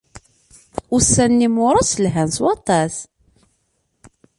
[0.95, 2.93] Ussan n imuṛas lhan s waṭas